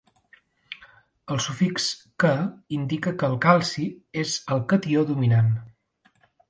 El 1.35 1.41
sufix 1.47 1.85
-Ca 1.97 2.33
indica 2.81 3.15
que 3.21 3.31
el 3.31 3.39
calci 3.47 3.87
és 4.27 4.37
el 4.57 4.67
catió 4.75 5.07
dominant. 5.13 5.57